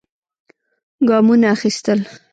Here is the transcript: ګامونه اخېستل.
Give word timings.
ګامونه 1.07 1.47
اخېستل. 1.55 1.99